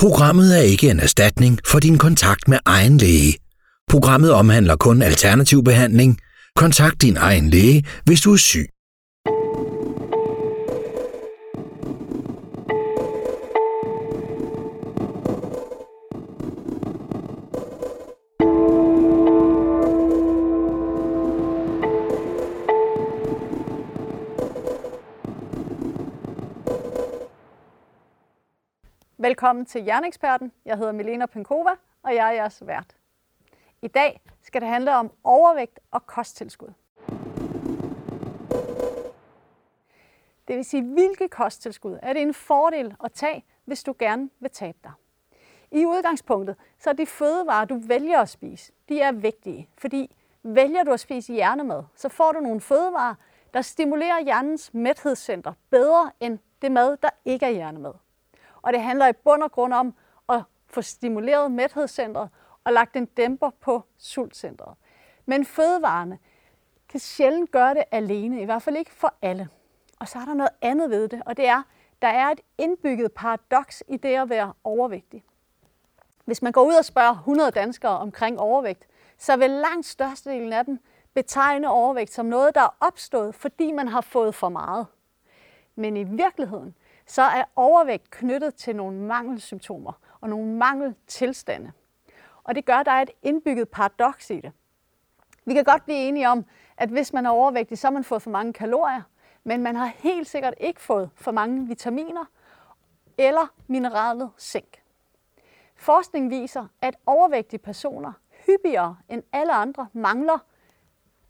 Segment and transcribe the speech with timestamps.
[0.00, 3.36] Programmet er ikke en erstatning for din kontakt med egen læge.
[3.88, 6.18] Programmet omhandler kun alternativ behandling.
[6.56, 8.66] Kontakt din egen læge, hvis du er syg.
[29.30, 30.52] Velkommen til Hjerneksperten.
[30.64, 31.70] Jeg hedder Milena Penkova,
[32.02, 32.96] og jeg er jeres vært.
[33.82, 36.72] I dag skal det handle om overvægt og kosttilskud.
[40.48, 44.50] Det vil sige, hvilke kosttilskud er det en fordel at tage, hvis du gerne vil
[44.50, 44.92] tabe dig.
[45.70, 50.84] I udgangspunktet, så er de fødevarer, du vælger at spise, de er vigtige, fordi vælger
[50.84, 53.14] du at spise hjernemad, så får du nogle fødevarer,
[53.54, 57.92] der stimulerer hjernens mæthedscenter bedre end det mad, der ikke er hjernemad.
[58.62, 59.94] Og det handler i bund og grund om
[60.28, 62.28] at få stimuleret mæthedscentret
[62.64, 64.74] og lagt en dæmper på sultcentret.
[65.26, 66.18] Men fødevarene
[66.88, 69.48] kan sjældent gøre det alene, i hvert fald ikke for alle.
[70.00, 71.62] Og så er der noget andet ved det, og det er,
[72.02, 75.24] der er et indbygget paradoks i det at være overvægtig.
[76.24, 78.86] Hvis man går ud og spørger 100 danskere omkring overvægt,
[79.18, 80.78] så vil langt størstedelen af dem
[81.14, 84.86] betegne overvægt som noget, der er opstået, fordi man har fået for meget.
[85.74, 86.74] Men i virkeligheden,
[87.10, 91.72] så er overvægt knyttet til nogle mangelsymptomer og nogle mangeltilstande.
[92.44, 94.52] Og det gør, at der er et indbygget paradoks i det.
[95.44, 96.44] Vi kan godt blive enige om,
[96.76, 99.02] at hvis man er overvægtig, så har man fået for mange kalorier,
[99.44, 102.24] men man har helt sikkert ikke fået for mange vitaminer
[103.18, 104.82] eller mineralet zink.
[105.76, 108.12] Forskning viser, at overvægtige personer
[108.46, 110.38] hyppigere end alle andre mangler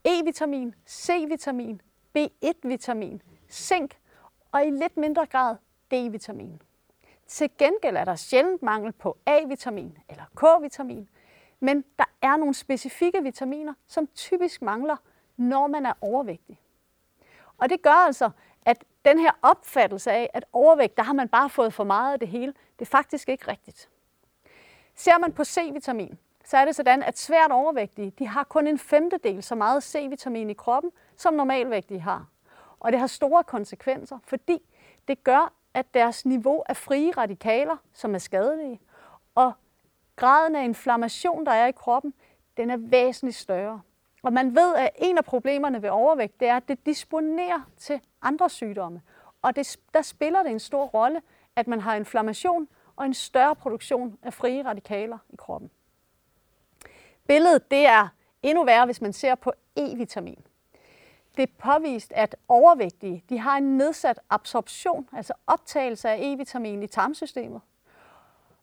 [0.09, 1.81] E-vitamin, C-vitamin,
[2.19, 3.99] B1-vitamin, zink
[4.53, 5.57] og i lidt mindre grad
[5.95, 6.63] D-vitamin.
[7.27, 11.09] Til gengæld er der sjældent mangel på A-vitamin eller K-vitamin,
[11.61, 14.97] men der er nogle specifikke vitaminer, som typisk mangler,
[15.37, 16.61] når man er overvægtig.
[17.59, 18.31] Og det gør altså,
[18.65, 22.19] at den her opfattelse af, at overvægt, der har man bare fået for meget af
[22.19, 23.89] det hele, det er faktisk ikke rigtigt.
[24.95, 28.79] Ser man på C-vitamin, så er det sådan, at svært overvægtige, de har kun en
[28.79, 32.27] femtedel så meget C-vitamin i kroppen, som normalvægtige har.
[32.81, 34.63] Og det har store konsekvenser, fordi
[35.09, 38.81] det gør, at deres niveau af frie radikaler, som er skadelige,
[39.35, 39.53] og
[40.17, 42.15] graden af inflammation, der er i kroppen,
[42.57, 43.81] den er væsentligt større.
[44.23, 48.01] Og man ved, at en af problemerne ved overvægt, det er, at det disponerer til
[48.23, 49.03] andre sygdomme.
[49.43, 51.23] Og det, der spiller det en stor rolle,
[51.57, 55.71] at man har inflammation og en større produktion af frie radikaler i kroppen.
[57.29, 58.09] Billedet det er
[58.43, 60.50] endnu værre, hvis man ser på E-vitamin
[61.41, 66.87] det er påvist, at overvægtige de har en nedsat absorption, altså optagelse af E-vitamin i
[66.87, 67.61] tarmsystemet.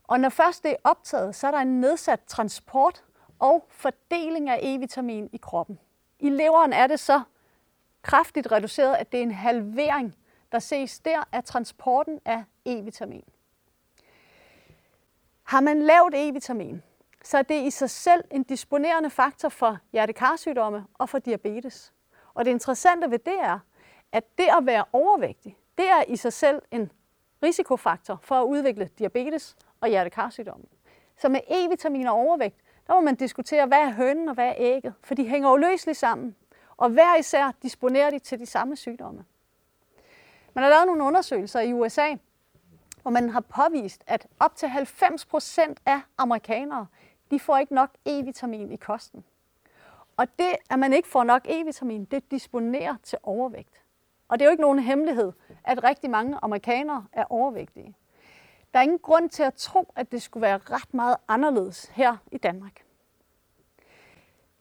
[0.04, 3.04] Og når først det er optaget, så er der en nedsat transport
[3.40, 5.80] og fordeling af E-vitamin i kroppen.
[6.20, 7.22] I leveren er det så
[8.02, 10.16] kraftigt reduceret, at det er en halvering,
[10.52, 13.26] der ses der af transporten af E-vitamin.
[15.44, 16.82] Har man lavt E-vitamin,
[17.24, 21.94] så er det i sig selv en disponerende faktor for hjertekarsygdomme og for diabetes.
[22.38, 23.60] Og det interessante ved det er,
[24.12, 26.92] at det at være overvægtig, det er i sig selv en
[27.44, 30.66] risikofaktor for at udvikle diabetes og hjertekarsygdomme.
[31.18, 32.56] Så med E-vitamin og overvægt,
[32.88, 35.98] der må man diskutere, hvad er hønen og hvad er ægget, for de hænger uløseligt
[35.98, 36.36] sammen.
[36.78, 39.26] Og hver især disponerer de til de samme sygdomme.
[40.54, 42.16] Man har lavet nogle undersøgelser i USA,
[43.02, 46.88] hvor man har påvist, at op til 90 procent af amerikanere,
[47.32, 49.24] de får ikke nok E-vitamin i kosten.
[50.18, 53.84] Og det, at man ikke får nok E-vitamin, det disponerer til overvægt.
[54.28, 55.32] Og det er jo ikke nogen hemmelighed,
[55.64, 57.96] at rigtig mange amerikanere er overvægtige.
[58.74, 62.18] Der er ingen grund til at tro, at det skulle være ret meget anderledes her
[62.32, 62.86] i Danmark.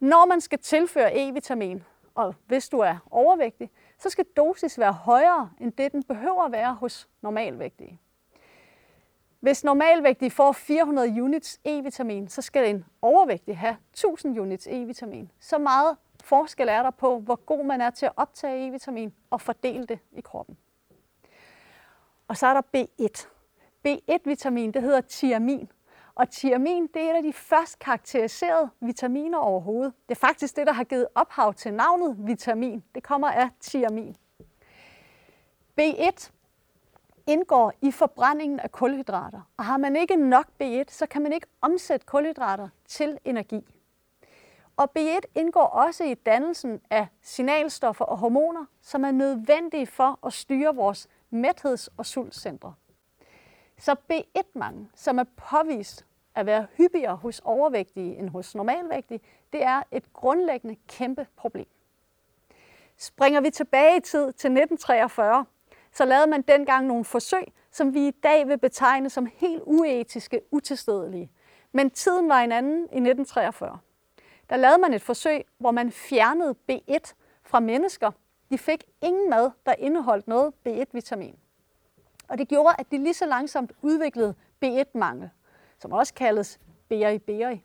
[0.01, 1.83] Når man skal tilføre E-vitamin,
[2.15, 6.53] og hvis du er overvægtig, så skal dosis være højere end det, den behøver at
[6.53, 8.01] være hos normalvægtige.
[9.41, 15.29] Hvis normalvægtige får 400 units E-vitamin, så skal en overvægtig have 1000 units E-vitamin.
[15.41, 19.41] Så meget forskel er der på, hvor god man er til at optage E-vitamin og
[19.41, 20.57] fordele det i kroppen.
[22.29, 23.27] Og så er der B1.
[23.89, 25.71] B1-vitamin, det hedder thiamin.
[26.15, 29.93] Og thiamin, det er et af de først karakteriserede vitaminer overhovedet.
[30.09, 32.85] Det er faktisk det, der har givet ophav til navnet vitamin.
[32.95, 34.17] Det kommer af thiamin.
[35.81, 36.31] B1
[37.27, 39.41] indgår i forbrændingen af kulhydrater.
[39.57, 43.65] Og har man ikke nok B1, så kan man ikke omsætte kulhydrater til energi.
[44.77, 50.33] Og B1 indgår også i dannelsen af signalstoffer og hormoner, som er nødvendige for at
[50.33, 52.75] styre vores mætheds- og sultcentre.
[53.79, 59.21] Så B1-mangel, som er påvist at være hyppigere hos overvægtige end hos normalvægtige,
[59.53, 61.67] det er et grundlæggende kæmpe problem.
[62.97, 65.45] Springer vi tilbage i tid til 1943,
[65.97, 70.41] så lavede man dengang nogle forsøg, som vi i dag vil betegne som helt uetiske,
[70.51, 71.31] utilstedelige.
[71.73, 73.79] Men tiden var en anden i 1943.
[74.51, 77.13] Der lavede man et forsøg, hvor man fjernede B1
[77.45, 78.11] fra mennesker.
[78.51, 81.39] De fik ingen mad, der indeholdt noget B1-vitamin.
[82.29, 84.35] Og det gjorde, at de lige så langsomt udviklede
[84.65, 85.31] B1-mangel,
[85.79, 87.65] som også kaldes beri-beri.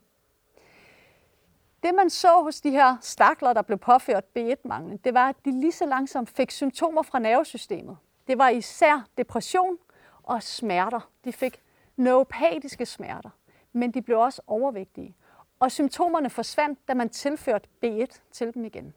[1.84, 5.52] Det man så hos de her stakler, der blev påført B1-manglen, det var, at de
[5.52, 7.98] lige så langsomt fik symptomer fra nervesystemet.
[8.28, 9.78] Det var især depression
[10.24, 11.10] og smerter.
[11.26, 11.62] De fik
[11.96, 13.30] neuropatiske smerter,
[13.74, 15.16] men de blev også overvægtige.
[15.60, 18.94] Og symptomerne forsvandt, da man tilførte B1 til dem igen.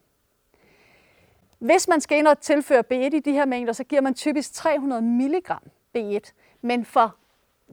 [1.59, 4.53] Hvis man skal ind og tilføre B1 i de her mængder, så giver man typisk
[4.53, 5.51] 300 mg
[5.97, 6.31] B1.
[6.61, 7.15] Men for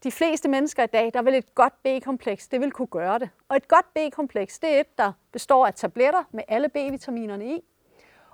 [0.04, 3.30] de fleste mennesker i dag, der vil et godt B-kompleks, det vil kunne gøre det.
[3.48, 7.64] Og et godt B-kompleks, det er et, der består af tabletter med alle B-vitaminerne i.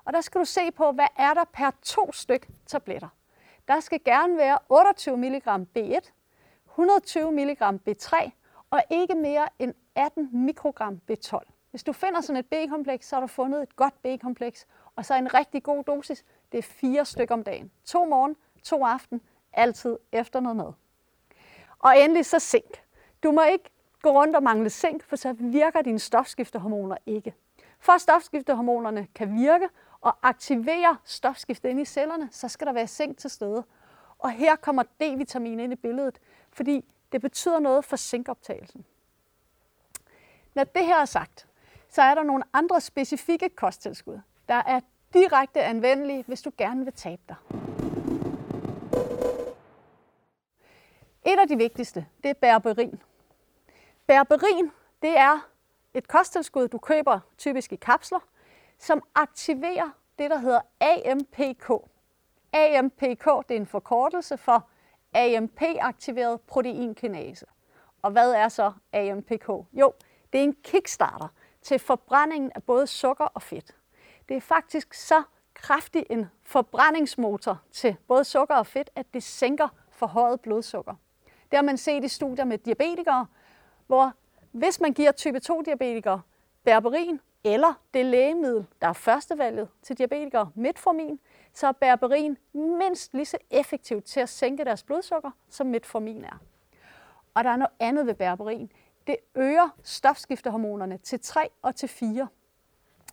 [0.09, 3.09] Og der skal du se på, hvad er der per to styk tabletter.
[3.69, 6.11] Der skal gerne være 28 mg B1,
[6.67, 8.31] 120 mg B3
[8.71, 11.39] og ikke mere end 18 mikrogram B12.
[11.71, 14.67] Hvis du finder sådan et B-kompleks, så har du fundet et godt B-kompleks,
[14.97, 17.71] og så en rigtig god dosis, det er fire stykker om dagen.
[17.85, 19.21] To morgen, to aften,
[19.53, 20.73] altid efter noget mad.
[21.79, 22.83] Og endelig så zink.
[23.23, 23.71] Du må ikke
[24.03, 27.35] gå rundt og mangle zink, for så virker dine stofskiftehormoner ikke.
[27.79, 29.69] For at stofskiftehormonerne kan virke
[30.01, 33.65] og aktiverer stofskiftet ind i cellerne, så skal der være zink til stede.
[34.19, 36.19] Og her kommer D-vitamin ind i billedet,
[36.53, 38.85] fordi det betyder noget for zinkoptagelsen.
[40.55, 41.49] Når det her er sagt,
[41.89, 44.81] så er der nogle andre specifikke kosttilskud, der er
[45.13, 47.37] direkte anvendelige, hvis du gerne vil tabe dig.
[51.27, 53.03] Et af de vigtigste, det er berberin.
[54.07, 54.71] Berberin,
[55.03, 55.49] det er
[55.95, 58.28] et kosttilskud, du køber typisk i kapsler,
[58.79, 61.71] som aktiverer det, der hedder AMPK.
[62.53, 64.69] AMPK, det er en forkortelse for
[65.15, 67.47] AMP-aktiveret proteinkinase.
[68.03, 69.49] Og hvad er så AMPK?
[69.73, 69.93] Jo,
[70.33, 71.29] det er en kickstarter
[71.63, 73.77] til forbrændingen af både sukker og fedt.
[74.29, 75.23] Det er faktisk så
[75.55, 80.95] kraftig en forbrændingsmotor til både sukker og fedt, at det sænker forhøjet blodsukker.
[81.25, 83.27] Det har man set i studier med diabetikere,
[83.87, 84.13] hvor
[84.53, 86.21] hvis man giver type 2-diabetikere
[86.65, 91.21] berberin eller det lægemiddel, der er førstevalget til diabetikere, metformin,
[91.53, 96.39] så er berberin mindst lige så effektivt til at sænke deres blodsukker, som metformin er.
[97.35, 98.73] Og der er noget andet ved berberin.
[99.07, 102.29] Det øger stofskiftehormonerne til 3 og til 4.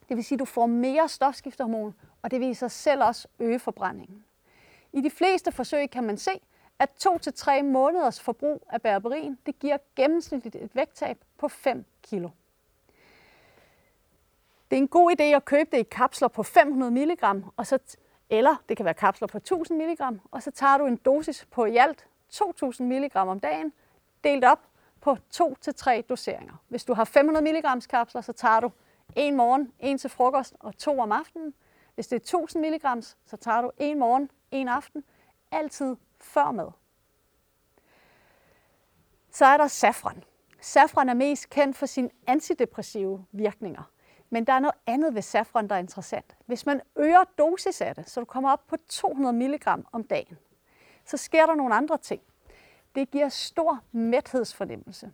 [0.10, 3.27] Det vil sige, at du får mere stofskiftehormon, og det vil i sig selv også
[3.39, 4.25] øge forbrændingen.
[4.94, 6.31] I de fleste forsøg kan man se,
[6.80, 12.25] at 2-3 måneders forbrug af berberin, det giver gennemsnitligt et vægttab på 5 kg.
[14.71, 17.79] Det er en god idé at købe det i kapsler på 500 mg, og så,
[18.29, 21.65] eller det kan være kapsler på 1000 mg, og så tager du en dosis på
[21.65, 23.73] i alt 2000 mg om dagen,
[24.23, 24.59] delt op
[25.01, 26.53] på 2-3 doseringer.
[26.67, 28.71] Hvis du har 500 mg kapsler, så tager du
[29.15, 31.53] en morgen, en til frokost og to om aftenen.
[31.95, 35.03] Hvis det er 1000 mg, så tager du en morgen, en aften,
[35.51, 36.71] altid før mad.
[39.31, 40.23] Så er der safran.
[40.62, 43.84] Safran er mest kendt for sine antidepressive virkninger.
[44.29, 46.36] Men der er noget andet ved safran, der er interessant.
[46.46, 50.38] Hvis man øger dosis af det, så du kommer op på 200 mg om dagen,
[51.05, 52.22] så sker der nogle andre ting.
[52.96, 55.12] Det giver stor mæthedsfornemmelse.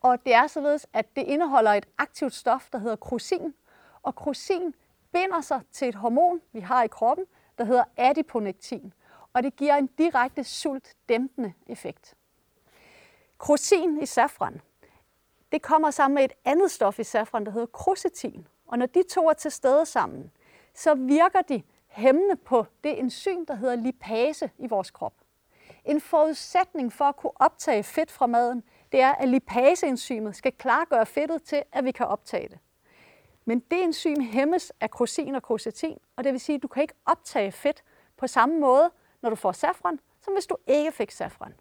[0.00, 3.54] Og det er således, at det indeholder et aktivt stof, der hedder krosin.
[4.02, 4.74] Og krosin
[5.12, 7.26] binder sig til et hormon, vi har i kroppen,
[7.58, 8.92] der hedder adiponektin
[9.32, 12.14] og det giver en direkte sultdæmpende effekt.
[13.38, 14.60] Krosin i safran,
[15.52, 18.46] det kommer sammen med et andet stof i safran, der hedder krosetin.
[18.66, 20.30] Og når de to er til stede sammen,
[20.74, 25.14] så virker de hæmmende på det enzym, der hedder lipase i vores krop.
[25.84, 31.06] En forudsætning for at kunne optage fedt fra maden, det er, at lipaseenzymet skal klargøre
[31.06, 32.58] fedtet til, at vi kan optage det.
[33.44, 36.82] Men det enzym hæmmes af krosin og krosetin, og det vil sige, at du kan
[36.82, 37.84] ikke optage fedt
[38.16, 38.90] på samme måde,
[39.22, 41.54] når du får safran, som hvis du ikke fik safran.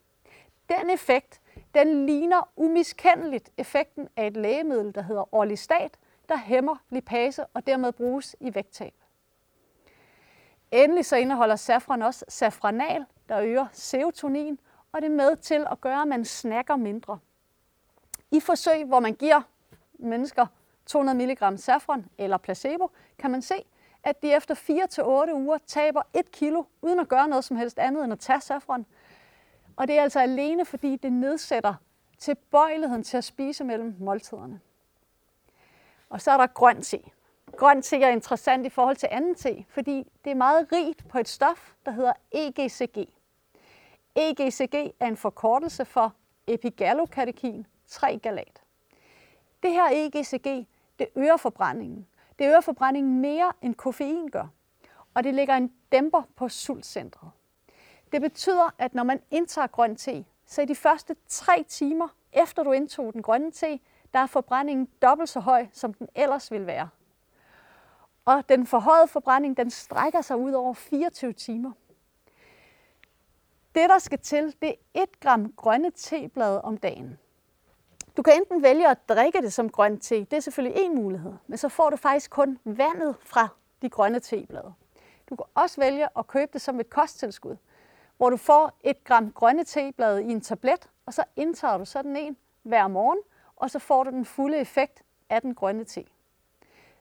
[0.70, 1.42] Den effekt,
[1.76, 5.98] den ligner umiskendeligt effekten af et lægemiddel, der hedder orlistat,
[6.30, 8.94] der hæmmer lipase og dermed bruges i vægttab.
[10.72, 14.60] Endelig så indeholder safran også safranal, der øger serotonin,
[14.92, 17.20] og det er med til at gøre, at man snakker mindre.
[18.32, 19.42] I forsøg, hvor man giver
[19.94, 20.46] mennesker
[20.86, 23.56] 200 mg safran eller placebo, kan man se,
[24.04, 27.58] at de efter 4 til 8 uger taber 1 kilo, uden at gøre noget som
[27.58, 28.86] helst andet end at tage safran.
[29.76, 31.74] Og det er altså alene, fordi det nedsætter
[32.18, 34.60] tilbøjeligheden til at spise mellem måltiderne.
[36.10, 37.00] Og så er der grøn te.
[37.58, 41.20] Grøn te er interessant i forhold til anden te, fordi det er meget rigt på
[41.20, 42.98] et stof, der hedder EGCG.
[44.16, 46.14] EGCG er en forkortelse for
[46.48, 48.62] epigallokatekin 3-galat.
[49.64, 50.68] Det her EGCG,
[51.00, 52.08] det øger forbrændingen.
[52.40, 54.48] Det øger forbrændingen mere end koffein gør,
[55.14, 57.32] og det lægger en dæmper på sultcentret.
[58.12, 62.64] Det betyder, at når man indtager grøn te, så i de første tre timer efter
[62.64, 63.80] du indtog den grønne te,
[64.14, 66.90] der er forbrændingen dobbelt så høj, som den ellers ville være.
[68.26, 71.72] Og den forhøjede forbrænding, den strækker sig ud over 24 timer.
[73.76, 77.20] Det, der skal til, det er 1 gram grønne teblade om dagen.
[78.18, 81.34] Du kan enten vælge at drikke det som grøn te, det er selvfølgelig en mulighed,
[81.48, 83.48] men så får du faktisk kun vandet fra
[83.82, 84.74] de grønne teblade.
[85.30, 87.56] Du kan også vælge at købe det som et kosttilskud,
[88.22, 92.16] hvor du får et gram grønne teblade i en tablet, og så indtager du sådan
[92.16, 93.20] en hver morgen,
[93.56, 96.06] og så får du den fulde effekt af den grønne te.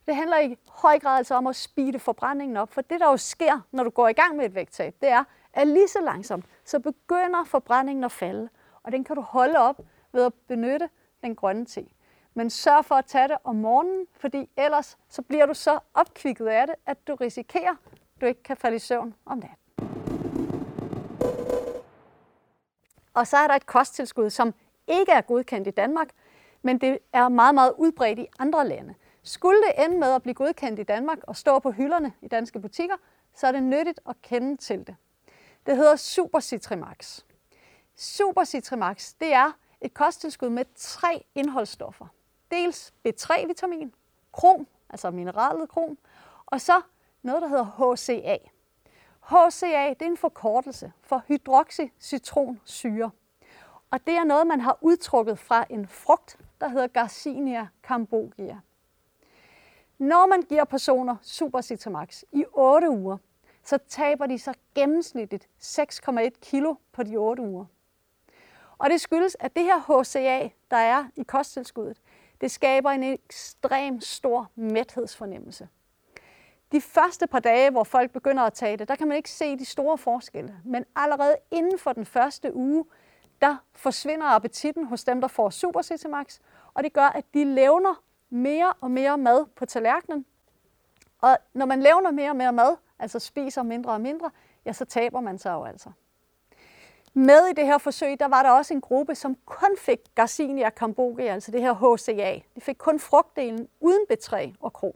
[0.07, 3.17] Det handler i høj grad altså om at speede forbrændingen op, for det der jo
[3.17, 6.45] sker, når du går i gang med et vægttab, det er, at lige så langsomt,
[6.65, 8.49] så begynder forbrændingen at falde,
[8.83, 9.81] og den kan du holde op
[10.13, 10.89] ved at benytte
[11.23, 11.87] den grønne te.
[12.35, 16.47] Men sørg for at tage det om morgenen, fordi ellers så bliver du så opkvikket
[16.47, 19.60] af det, at du risikerer, at du ikke kan falde i søvn om natten.
[23.15, 24.55] Og så er der et kosttilskud, som
[24.87, 26.09] ikke er godkendt i Danmark,
[26.63, 28.95] men det er meget, meget udbredt i andre lande.
[29.23, 32.61] Skulle det ende med at blive godkendt i Danmark og stå på hylderne i danske
[32.61, 32.97] butikker,
[33.35, 34.97] så er det nyttigt at kende til det.
[35.67, 37.21] Det hedder Super Citrimax.
[37.97, 42.07] Super Citrimax, det er et kosttilskud med tre indholdsstoffer.
[42.51, 43.93] Dels B3-vitamin,
[44.33, 45.99] krom, altså mineralet krom,
[46.47, 46.81] og så
[47.23, 48.37] noget, der hedder HCA.
[49.31, 53.11] HCA det er en forkortelse for hydroxycitronsyre.
[53.91, 58.61] Og det er noget, man har udtrukket fra en frugt, der hedder Garcinia cambogia.
[59.99, 61.61] Når man giver personer Super
[62.33, 63.17] i 8 uger,
[63.65, 67.65] så taber de så gennemsnitligt 6,1 kilo på de 8 uger.
[68.79, 72.01] Og det skyldes, at det her HCA, der er i kosttilskuddet,
[72.41, 75.69] det skaber en ekstrem stor mæthedsfornemmelse.
[76.73, 79.59] De første par dage, hvor folk begynder at tage det, der kan man ikke se
[79.59, 80.57] de store forskelle.
[80.65, 82.85] Men allerede inden for den første uge,
[83.41, 86.39] der forsvinder appetitten hos dem, der får Super Max,
[86.75, 90.27] og det gør, at de levner mere og mere mad på tallerkenen.
[91.21, 94.31] Og når man levner mere og mere mad, altså spiser mindre og mindre,
[94.65, 95.91] ja, så taber man sig jo altså.
[97.15, 100.71] Med i det her forsøg, der var der også en gruppe, som kun fik Garcinia
[100.71, 102.41] cambogia, altså det her HCA.
[102.55, 104.95] De fik kun frugtdelen uden betræ og krom.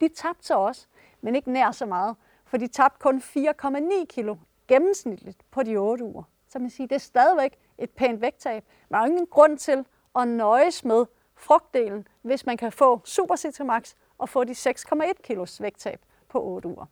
[0.00, 0.86] De tabte sig også,
[1.22, 4.36] men ikke nær så meget, for de tabte kun 4,9 kilo
[4.68, 6.22] gennemsnitligt på de 8 uger.
[6.48, 8.64] Så man siger, det er stadigvæk et pænt vægttab.
[8.88, 9.86] Man har ingen grund til
[10.16, 15.62] at nøjes med frugtdelen, hvis man kan få Super Max og få de 6,1 kilos
[15.62, 16.86] vægttab på 8 uger.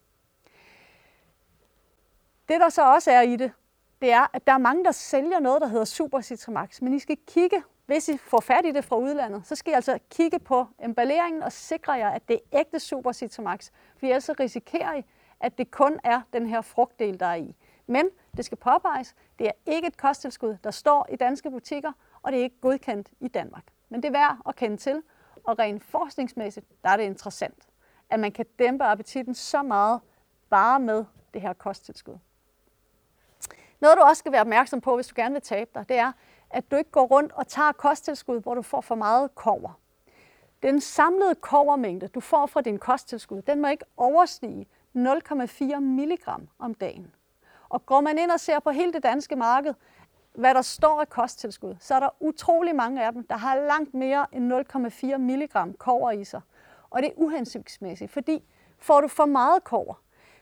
[2.49, 3.53] Det der så også er i det,
[4.01, 6.99] det er, at der er mange, der sælger noget, der hedder Super Max, men I
[6.99, 10.39] skal kigge, hvis I får fat i det fra udlandet, så skal I altså kigge
[10.39, 14.95] på emballeringen og sikre jer, at det er ægte Super Citamax, for ellers så risikerer
[14.95, 15.05] I,
[15.41, 17.57] at det kun er den her frugtdel, der er i.
[17.87, 21.93] Men det skal påpeges, det er ikke et kosttilskud, der står i danske butikker,
[22.23, 23.65] og det er ikke godkendt i Danmark.
[23.89, 25.03] Men det er værd at kende til,
[25.45, 27.69] og rent forskningsmæssigt, der er det interessant,
[28.11, 30.01] at man kan dæmpe appetitten så meget
[30.51, 31.05] bare med
[31.35, 32.19] det her kosttilskud.
[33.81, 36.13] Noget, du også skal være opmærksom på, hvis du gerne vil tabe dig, det er,
[36.51, 39.81] at du ikke går rundt og tager kosttilskud, hvor du får for meget kover.
[40.63, 46.19] Den samlede kovermængde, du får fra din kosttilskud, den må ikke overstige 0,4 mg
[46.59, 47.15] om dagen.
[47.69, 49.75] Og går man ind og ser på hele det danske marked,
[50.35, 53.95] hvad der står af kosttilskud, så er der utrolig mange af dem, der har langt
[53.95, 56.41] mere end 0,4 mg kover i sig.
[56.91, 58.45] Og det er uhensigtsmæssigt, fordi
[58.79, 59.95] får du for meget kover,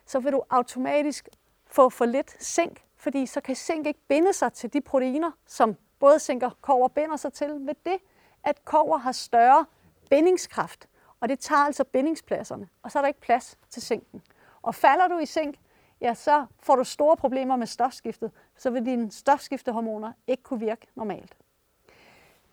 [0.06, 1.28] så vil du automatisk
[1.66, 5.76] få for lidt zink, fordi så kan zink ikke binde sig til de proteiner, som
[6.00, 7.96] både sænker og kover binder sig til ved det,
[8.44, 9.64] at kover har større
[10.10, 10.88] bindingskraft,
[11.20, 14.22] og det tager altså bindingspladserne, og så er der ikke plads til sinken.
[14.62, 15.56] Og falder du i zink,
[16.00, 20.86] ja, så får du store problemer med stofskiftet, så vil dine stofskiftehormoner ikke kunne virke
[20.94, 21.36] normalt.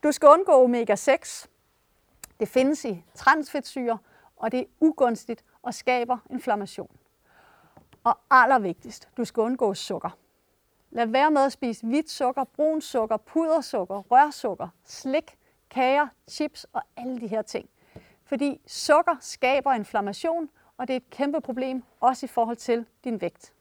[0.03, 1.47] Du skal undgå omega-6.
[2.39, 3.97] Det findes i transfedtsyre,
[4.35, 6.97] og det er ugunstigt og skaber inflammation.
[8.03, 10.09] Og allervigtigst, du skal undgå sukker.
[10.95, 15.37] Lad være med at spise hvidt sukker, brun sukker, pudersukker, rørsukker, slik,
[15.69, 17.69] kager, chips og alle de her ting.
[18.25, 23.21] Fordi sukker skaber inflammation, og det er et kæmpe problem, også i forhold til din
[23.21, 23.53] vægt.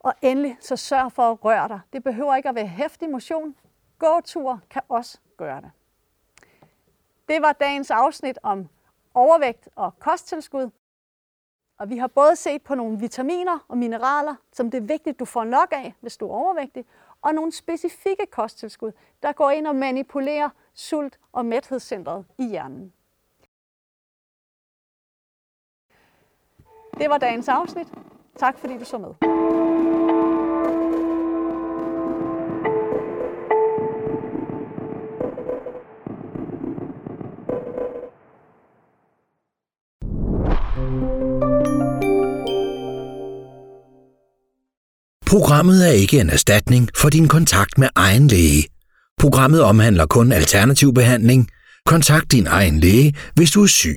[0.00, 1.80] Og endelig, så sørg for at røre dig.
[1.92, 3.56] Det behøver ikke at være hæftig motion.
[3.98, 5.70] Gåtur kan også gøre det.
[7.28, 8.68] Det var dagens afsnit om
[9.14, 10.70] overvægt og kosttilskud.
[11.82, 15.24] Og vi har både set på nogle vitaminer og mineraler, som det er vigtigt, du
[15.24, 16.84] får nok af, hvis du er overvægtig,
[17.22, 22.92] og nogle specifikke kosttilskud, der går ind og manipulerer sult- og mæthedscentret i hjernen.
[26.98, 27.88] Det var dagens afsnit.
[28.36, 29.71] Tak fordi du så med.
[45.32, 48.64] Programmet er ikke en erstatning for din kontakt med egen læge.
[49.18, 51.48] Programmet omhandler kun alternativ behandling.
[51.86, 53.96] Kontakt din egen læge, hvis du er syg